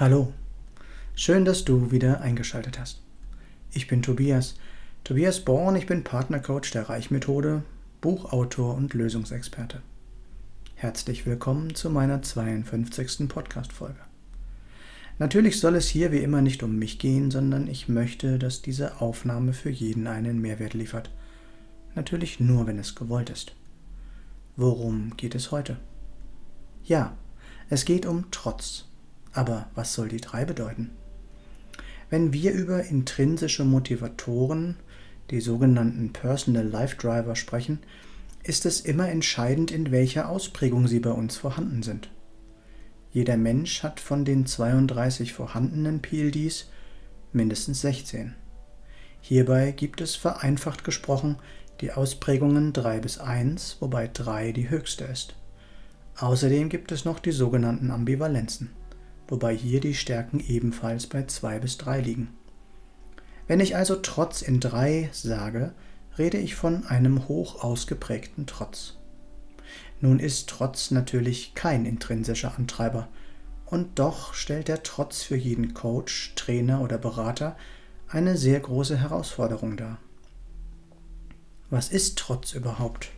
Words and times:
Hallo, 0.00 0.32
schön, 1.16 1.44
dass 1.44 1.64
du 1.64 1.90
wieder 1.90 2.20
eingeschaltet 2.20 2.78
hast. 2.78 3.02
Ich 3.72 3.88
bin 3.88 4.00
Tobias, 4.00 4.54
Tobias 5.02 5.44
Born, 5.44 5.74
ich 5.74 5.86
bin 5.86 6.04
Partnercoach 6.04 6.70
der 6.72 6.88
Reichmethode, 6.88 7.64
Buchautor 8.00 8.76
und 8.76 8.94
Lösungsexperte. 8.94 9.82
Herzlich 10.76 11.26
willkommen 11.26 11.74
zu 11.74 11.90
meiner 11.90 12.22
52. 12.22 13.28
Podcast-Folge. 13.28 13.98
Natürlich 15.18 15.58
soll 15.58 15.74
es 15.74 15.88
hier 15.88 16.12
wie 16.12 16.22
immer 16.22 16.42
nicht 16.42 16.62
um 16.62 16.78
mich 16.78 17.00
gehen, 17.00 17.32
sondern 17.32 17.66
ich 17.66 17.88
möchte, 17.88 18.38
dass 18.38 18.62
diese 18.62 19.00
Aufnahme 19.00 19.52
für 19.52 19.70
jeden 19.70 20.06
einen 20.06 20.40
Mehrwert 20.40 20.74
liefert. 20.74 21.10
Natürlich 21.96 22.38
nur, 22.38 22.68
wenn 22.68 22.78
es 22.78 22.94
gewollt 22.94 23.30
ist. 23.30 23.56
Worum 24.54 25.16
geht 25.16 25.34
es 25.34 25.50
heute? 25.50 25.76
Ja, 26.84 27.16
es 27.68 27.84
geht 27.84 28.06
um 28.06 28.26
Trotz. 28.30 28.87
Aber 29.38 29.68
was 29.76 29.94
soll 29.94 30.08
die 30.08 30.20
3 30.20 30.46
bedeuten? 30.46 30.90
Wenn 32.10 32.32
wir 32.32 32.50
über 32.50 32.82
intrinsische 32.82 33.64
Motivatoren, 33.64 34.74
die 35.30 35.40
sogenannten 35.40 36.12
Personal 36.12 36.66
Life 36.66 36.96
Driver, 36.96 37.36
sprechen, 37.36 37.78
ist 38.42 38.66
es 38.66 38.80
immer 38.80 39.08
entscheidend, 39.08 39.70
in 39.70 39.92
welcher 39.92 40.28
Ausprägung 40.28 40.88
sie 40.88 40.98
bei 40.98 41.12
uns 41.12 41.36
vorhanden 41.36 41.84
sind. 41.84 42.10
Jeder 43.12 43.36
Mensch 43.36 43.84
hat 43.84 44.00
von 44.00 44.24
den 44.24 44.44
32 44.44 45.32
vorhandenen 45.32 46.02
PLDs 46.02 46.68
mindestens 47.32 47.82
16. 47.82 48.34
Hierbei 49.20 49.70
gibt 49.70 50.00
es 50.00 50.16
vereinfacht 50.16 50.82
gesprochen 50.82 51.36
die 51.80 51.92
Ausprägungen 51.92 52.72
3 52.72 52.98
bis 52.98 53.18
1, 53.18 53.76
wobei 53.78 54.10
3 54.12 54.50
die 54.50 54.68
höchste 54.68 55.04
ist. 55.04 55.36
Außerdem 56.16 56.70
gibt 56.70 56.90
es 56.90 57.04
noch 57.04 57.20
die 57.20 57.30
sogenannten 57.30 57.92
Ambivalenzen 57.92 58.76
wobei 59.28 59.54
hier 59.54 59.80
die 59.80 59.94
Stärken 59.94 60.40
ebenfalls 60.40 61.06
bei 61.06 61.24
2 61.24 61.60
bis 61.60 61.78
3 61.78 62.00
liegen. 62.00 62.28
Wenn 63.46 63.60
ich 63.60 63.76
also 63.76 63.96
Trotz 63.96 64.42
in 64.42 64.60
3 64.60 65.10
sage, 65.12 65.72
rede 66.18 66.38
ich 66.38 66.54
von 66.54 66.86
einem 66.86 67.28
hoch 67.28 67.62
ausgeprägten 67.62 68.46
Trotz. 68.46 68.96
Nun 70.00 70.18
ist 70.18 70.48
Trotz 70.48 70.90
natürlich 70.90 71.54
kein 71.54 71.86
intrinsischer 71.86 72.56
Antreiber, 72.56 73.08
und 73.66 73.98
doch 73.98 74.32
stellt 74.32 74.68
der 74.68 74.82
Trotz 74.82 75.22
für 75.22 75.36
jeden 75.36 75.74
Coach, 75.74 76.32
Trainer 76.36 76.80
oder 76.80 76.96
Berater 76.96 77.56
eine 78.08 78.36
sehr 78.38 78.58
große 78.60 78.96
Herausforderung 78.96 79.76
dar. 79.76 79.98
Was 81.68 81.90
ist 81.90 82.18
Trotz 82.18 82.54
überhaupt? 82.54 83.10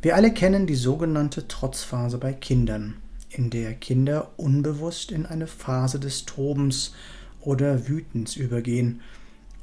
Wir 0.00 0.14
alle 0.14 0.32
kennen 0.32 0.68
die 0.68 0.76
sogenannte 0.76 1.48
Trotzphase 1.48 2.18
bei 2.18 2.32
Kindern, 2.32 2.98
in 3.30 3.50
der 3.50 3.74
Kinder 3.74 4.30
unbewusst 4.36 5.10
in 5.12 5.26
eine 5.26 5.46
Phase 5.46 6.00
des 6.00 6.24
Tobens 6.24 6.94
oder 7.40 7.88
Wütens 7.88 8.36
übergehen 8.36 9.00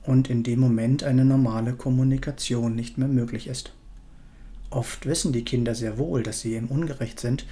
und 0.03 0.29
in 0.29 0.43
dem 0.43 0.59
Moment 0.59 1.03
eine 1.03 1.25
normale 1.25 1.73
Kommunikation 1.73 2.75
nicht 2.75 2.97
mehr 2.97 3.07
möglich 3.07 3.47
ist. 3.47 3.73
Oft 4.69 5.05
wissen 5.05 5.33
die 5.33 5.45
Kinder 5.45 5.75
sehr 5.75 5.97
wohl, 5.97 6.23
dass 6.23 6.41
sie 6.41 6.55
ihm 6.55 6.67
ungerecht 6.67 7.19
sind, 7.19 7.45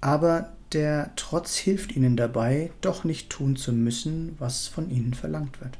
aber 0.00 0.52
der 0.72 1.10
Trotz 1.16 1.56
hilft 1.56 1.96
ihnen 1.96 2.16
dabei, 2.16 2.70
doch 2.80 3.04
nicht 3.04 3.30
tun 3.30 3.56
zu 3.56 3.72
müssen, 3.72 4.36
was 4.38 4.68
von 4.68 4.90
ihnen 4.90 5.14
verlangt 5.14 5.60
wird. 5.60 5.78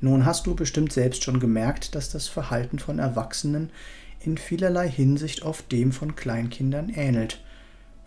Nun 0.00 0.24
hast 0.24 0.46
du 0.46 0.54
bestimmt 0.54 0.92
selbst 0.92 1.24
schon 1.24 1.40
gemerkt, 1.40 1.94
dass 1.94 2.10
das 2.10 2.28
Verhalten 2.28 2.78
von 2.78 2.98
Erwachsenen 2.98 3.70
in 4.20 4.38
vielerlei 4.38 4.88
Hinsicht 4.88 5.42
oft 5.42 5.70
dem 5.70 5.92
von 5.92 6.16
Kleinkindern 6.16 6.88
ähnelt, 6.88 7.40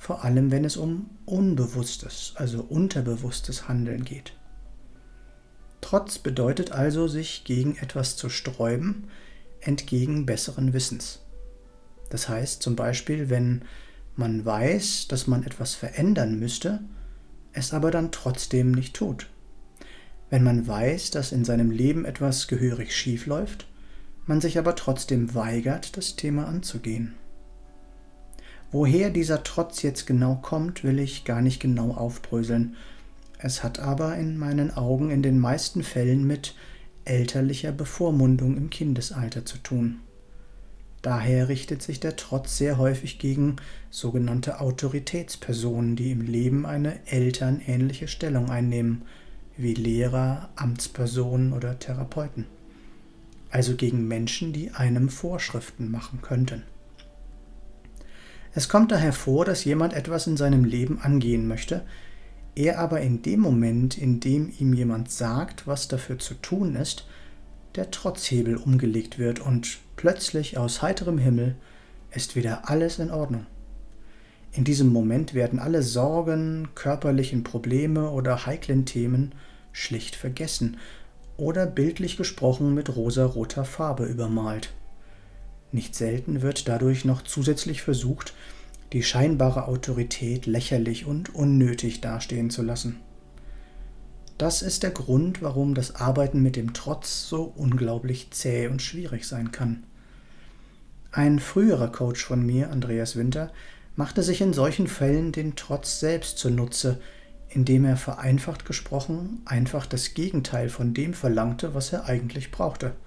vor 0.02 0.24
allem 0.24 0.50
wenn 0.50 0.66
es 0.66 0.78
um 0.78 1.12
unbewusstes, 1.28 2.34
also 2.34 2.64
unterbewusstes 2.64 3.68
Handeln 3.68 4.04
geht. 4.04 4.34
Trotz 5.80 6.18
bedeutet 6.18 6.72
also, 6.72 7.08
sich 7.08 7.44
gegen 7.44 7.76
etwas 7.76 8.18
zu 8.18 8.28
sträuben, 8.28 9.10
entgegen 9.60 10.26
besseren 10.26 10.74
Wissens. 10.74 11.20
Das 12.10 12.28
heißt 12.28 12.64
zum 12.64 12.76
Beispiel, 12.76 13.30
wenn 13.30 13.62
man 14.16 14.44
weiß, 14.44 15.08
dass 15.08 15.28
man 15.28 15.44
etwas 15.44 15.76
verändern 15.76 16.40
müsste, 16.40 16.80
es 17.54 17.72
aber 17.72 17.92
dann 17.92 18.12
trotzdem 18.12 18.72
nicht 18.72 18.96
tut. 18.96 19.30
Wenn 20.32 20.44
man 20.44 20.66
weiß, 20.66 21.12
dass 21.12 21.32
in 21.32 21.46
seinem 21.46 21.70
Leben 21.70 22.06
etwas 22.06 22.48
gehörig 22.48 22.96
schief 22.96 23.28
läuft, 23.28 23.68
man 24.26 24.42
sich 24.42 24.58
aber 24.58 24.76
trotzdem 24.76 25.36
weigert, 25.36 25.96
das 25.96 26.16
Thema 26.16 26.48
anzugehen. 26.48 27.14
Woher 28.72 29.10
dieser 29.10 29.44
Trotz 29.44 29.82
jetzt 29.82 30.08
genau 30.08 30.36
kommt, 30.36 30.84
will 30.84 31.00
ich 31.00 31.26
gar 31.26 31.42
nicht 31.42 31.60
genau 31.60 31.92
aufbröseln. 31.92 32.78
Es 33.38 33.64
hat 33.64 33.80
aber 33.80 34.16
in 34.16 34.38
meinen 34.38 34.72
Augen 34.72 35.12
in 35.12 35.22
den 35.22 35.40
meisten 35.40 35.84
Fällen 35.84 36.26
mit 36.26 36.56
elterlicher 37.04 37.74
Bevormundung 37.74 38.56
im 38.56 38.70
Kindesalter 38.70 39.46
zu 39.46 39.58
tun. 39.58 40.00
Daher 41.02 41.50
richtet 41.50 41.82
sich 41.82 42.00
der 42.00 42.16
Trotz 42.16 42.58
sehr 42.58 42.78
häufig 42.78 43.18
gegen 43.18 43.56
sogenannte 43.90 44.62
Autoritätspersonen, 44.62 45.96
die 45.96 46.12
im 46.12 46.22
Leben 46.22 46.66
eine 46.66 47.06
elternähnliche 47.08 48.08
Stellung 48.08 48.52
einnehmen, 48.52 49.02
wie 49.58 49.74
Lehrer, 49.74 50.50
Amtspersonen 50.56 51.54
oder 51.54 51.80
Therapeuten. 51.80 52.46
Also 53.50 53.76
gegen 53.76 54.08
Menschen, 54.08 54.54
die 54.54 54.72
einem 54.72 55.10
Vorschriften 55.10 55.92
machen 55.92 56.22
könnten. 56.22 56.64
Es 58.54 58.68
kommt 58.68 58.92
daher 58.92 59.14
vor, 59.14 59.46
dass 59.46 59.64
jemand 59.64 59.94
etwas 59.94 60.28
in 60.28 60.36
seinem 60.36 60.66
Leben 60.66 61.00
angehen 61.02 61.48
möchte, 61.48 61.84
er 62.54 62.80
aber 62.80 63.00
in 63.00 63.22
dem 63.22 63.40
Moment, 63.40 63.98
in 63.98 64.20
dem 64.20 64.52
ihm 64.60 64.74
jemand 64.74 65.10
sagt, 65.10 65.68
was 65.68 65.88
dafür 65.88 66.20
zu 66.20 66.34
tun 66.34 66.76
ist, 66.76 67.06
der 67.76 67.92
Trotzhebel 67.92 68.58
umgelegt 68.58 69.18
wird 69.18 69.40
und 69.40 69.80
plötzlich 69.96 70.58
aus 70.58 70.82
heiterem 70.82 71.18
Himmel 71.18 71.56
ist 72.14 72.36
wieder 72.36 72.70
alles 72.70 73.00
in 73.00 73.10
Ordnung. 73.10 73.46
In 74.52 74.66
diesem 74.66 74.90
Moment 74.90 75.34
werden 75.34 75.60
alle 75.60 75.82
Sorgen, 75.82 76.68
körperlichen 76.76 77.44
Probleme 77.44 78.10
oder 78.12 78.46
heiklen 78.46 78.86
Themen 78.86 79.34
schlicht 79.72 80.18
vergessen 80.18 80.76
oder 81.38 81.66
bildlich 81.66 82.18
gesprochen 82.18 82.74
mit 82.74 82.94
rosaroter 82.94 83.64
Farbe 83.64 84.04
übermalt. 84.04 84.74
Nicht 85.72 85.96
selten 85.96 86.42
wird 86.42 86.68
dadurch 86.68 87.06
noch 87.06 87.22
zusätzlich 87.22 87.82
versucht, 87.82 88.34
die 88.92 89.04
scheinbare 89.04 89.68
Autorität 89.68 90.46
lächerlich 90.46 91.06
und 91.06 91.34
unnötig 91.34 92.02
dastehen 92.02 92.50
zu 92.50 92.62
lassen. 92.62 93.00
Das 94.38 94.62
ist 94.62 94.84
der 94.84 94.90
Grund, 94.90 95.42
warum 95.42 95.76
das 95.76 95.96
Arbeiten 95.96 96.42
mit 96.42 96.56
dem 96.56 96.74
Trotz 96.74 97.30
so 97.30 97.44
unglaublich 97.56 98.32
zäh 98.32 98.68
und 98.68 98.82
schwierig 98.82 99.28
sein 99.28 99.52
kann. 99.52 99.84
Ein 101.12 101.40
früherer 101.40 101.90
Coach 101.90 102.26
von 102.26 102.46
mir, 102.46 102.70
Andreas 102.70 103.16
Winter, 103.16 103.52
machte 103.96 104.24
sich 104.24 104.42
in 104.42 104.54
solchen 104.54 104.88
Fällen 104.88 105.32
den 105.32 105.56
Trotz 105.56 106.00
selbst 106.00 106.38
zunutze, 106.38 107.00
indem 107.50 107.86
er 107.86 107.98
vereinfacht 107.98 108.66
gesprochen 108.66 109.42
einfach 109.46 109.86
das 109.86 110.16
Gegenteil 110.16 110.70
von 110.70 110.94
dem 110.94 111.14
verlangte, 111.14 111.74
was 111.74 111.94
er 111.94 112.06
eigentlich 112.06 112.52
brauchte– 112.52 112.92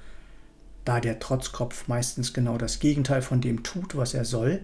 da 0.84 1.00
der 1.00 1.18
Trotzkopf 1.18 1.88
meistens 1.88 2.32
genau 2.32 2.58
das 2.58 2.78
Gegenteil 2.78 3.22
von 3.22 3.40
dem 3.40 3.62
tut, 3.62 3.96
was 3.96 4.14
er 4.14 4.24
soll, 4.24 4.60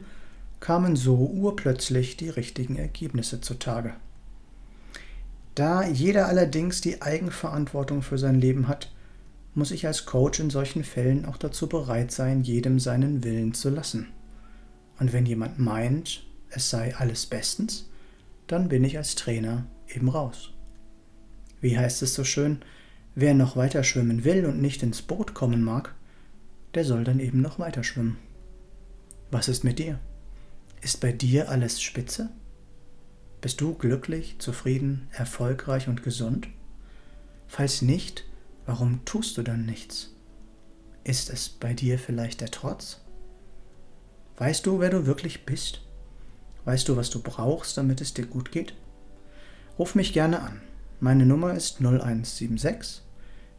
kamen 0.61 0.95
so 0.97 1.17
urplötzlich 1.17 2.17
die 2.17 2.29
richtigen 2.29 2.77
Ergebnisse 2.77 3.41
zutage. 3.41 3.95
Da 5.55 5.87
jeder 5.87 6.27
allerdings 6.27 6.81
die 6.81 7.03
Eigenverantwortung 7.03 8.03
für 8.03 8.19
sein 8.19 8.41
Leben 8.41 8.69
hat, 8.69 8.93
muss 9.55 9.72
ich 9.72 9.87
als 9.87 10.07
Coach 10.07 10.39
in 10.39 10.51
solchen 10.51 10.84
Fällen 10.84 11.25
auch 11.25 11.37
dazu 11.37 11.69
bereit 11.69 12.13
sein, 12.13 12.43
jedem 12.43 12.78
seinen 12.78 13.25
Willen 13.25 13.53
zu 13.53 13.69
lassen. 13.71 14.09
Und 14.99 15.13
wenn 15.13 15.27
jemand 15.27 15.59
meint, 15.59 16.25
es 16.51 16.71
sei 16.71 16.95
alles 16.95 17.27
bestens, 17.27 17.89
dann 18.47 18.69
bin 18.69 18.84
ich 18.84 18.97
als 18.97 19.15
Trainer 19.15 19.66
eben 19.89 20.09
raus. 20.09 20.51
Wie 21.61 21.77
heißt 21.77 22.03
es 22.03 22.15
so 22.15 22.25
schön, 22.25 22.61
wer 23.15 23.34
noch 23.34 23.57
weiter 23.57 23.83
schwimmen 23.83 24.25
will 24.25 24.47
und 24.47 24.61
nicht 24.61 24.83
ins 24.83 25.03
Boot 25.03 25.34
kommen 25.34 25.63
mag, 25.63 25.95
der 26.75 26.84
soll 26.84 27.05
dann 27.05 27.21
eben 27.21 27.41
noch 27.41 27.59
weiter 27.59 27.84
schwimmen. 27.84 28.19
Was 29.31 29.49
ist 29.49 29.65
mit 29.65 29.78
dir? 29.78 29.99
Ist 30.81 31.01
bei 31.01 31.13
dir 31.13 31.49
alles 31.49 31.81
spitze? 31.83 32.31
Bist 33.41 33.61
du 33.61 33.75
glücklich, 33.75 34.37
zufrieden, 34.39 35.09
erfolgreich 35.13 35.89
und 35.89 36.03
gesund? 36.03 36.49
Falls 37.47 37.83
nicht, 37.83 38.25
warum 38.67 39.05
tust 39.05 39.37
du 39.37 39.43
dann 39.43 39.67
nichts? 39.67 40.15
Ist 41.05 41.31
es 41.31 41.49
bei 41.49 41.75
dir 41.75 41.99
vielleicht 41.99 42.41
der 42.41 42.51
Trotz? 42.51 43.01
Weißt 44.37 44.66
du, 44.66 44.81
wer 44.81 44.91
du 44.91 45.07
wirklich 45.07 45.45
bist? 45.45 45.83
Weißt 46.65 46.89
du, 46.89 46.97
was 46.97 47.11
du 47.11 47.23
brauchst, 47.23 47.77
damit 47.77 48.01
es 48.01 48.15
dir 48.15 48.27
gut 48.27 48.53
geht? 48.53 48.75
Ruf 49.78 49.95
mich 49.95 50.13
gerne 50.13 50.41
an. 50.41 50.61
Meine 50.99 51.25
Nummer 51.25 51.55
ist 51.55 51.81
0176 51.81 53.03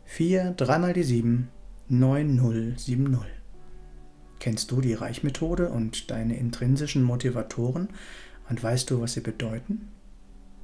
4 0.05 0.51
3 0.51 0.79
mal 0.79 0.93
die 0.93 1.03
7 1.03 1.49
9070. 1.93 3.19
Kennst 4.39 4.71
du 4.71 4.79
die 4.79 4.93
Reichmethode 4.93 5.67
und 5.67 6.09
deine 6.09 6.37
intrinsischen 6.37 7.03
Motivatoren 7.03 7.89
und 8.49 8.63
weißt 8.63 8.89
du, 8.89 9.01
was 9.01 9.11
sie 9.11 9.19
bedeuten? 9.19 9.89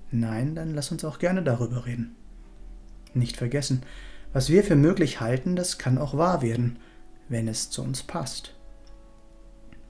Nein, 0.09 0.55
dann 0.55 0.73
lass 0.73 0.89
uns 0.89 1.03
auch 1.03 1.19
gerne 1.19 1.43
darüber 1.43 1.85
reden. 1.85 2.15
Nicht 3.13 3.35
vergessen, 3.35 3.83
was 4.31 4.49
wir 4.49 4.63
für 4.63 4.77
möglich 4.77 5.19
halten, 5.19 5.57
das 5.57 5.77
kann 5.77 5.97
auch 5.97 6.15
wahr 6.17 6.41
werden, 6.41 6.79
wenn 7.27 7.49
es 7.49 7.69
zu 7.71 7.81
uns 7.83 8.03
passt. 8.03 8.55